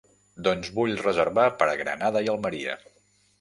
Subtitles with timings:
[0.45, 2.81] Doncs vull reservar per Granada i Almeria.